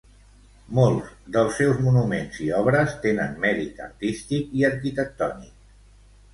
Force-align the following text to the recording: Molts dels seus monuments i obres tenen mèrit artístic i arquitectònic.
Molts 0.77 1.11
dels 1.35 1.53
seus 1.59 1.83
monuments 1.89 2.41
i 2.47 2.49
obres 2.61 2.97
tenen 3.05 3.37
mèrit 3.47 3.87
artístic 3.91 4.59
i 4.63 4.69
arquitectònic. 4.75 5.57